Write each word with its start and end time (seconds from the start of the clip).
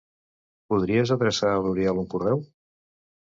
Podries 0.73 1.11
adreçar 1.17 1.51
a 1.59 1.59
l'Oriol 1.67 2.01
un 2.05 2.09
correu? 2.15 2.43